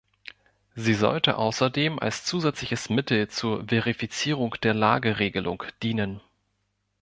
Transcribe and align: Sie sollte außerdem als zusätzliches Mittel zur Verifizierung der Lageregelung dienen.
Sie 0.73 0.95
sollte 0.95 1.37
außerdem 1.37 1.99
als 1.99 2.25
zusätzliches 2.25 2.89
Mittel 2.89 3.27
zur 3.27 3.63
Verifizierung 3.67 4.55
der 4.63 4.73
Lageregelung 4.73 5.61
dienen. 5.83 6.19